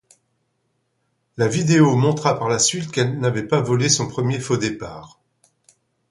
La 1.37 1.47
vidéo 1.47 1.95
montra 1.95 2.39
par 2.39 2.49
la 2.49 2.57
suite 2.57 2.89
qu'elle 2.91 3.19
n'avait 3.19 3.47
pas 3.47 3.61
volé 3.61 3.87
son 3.87 4.07
premier 4.07 4.39
faux 4.39 4.57
départ... 4.57 5.19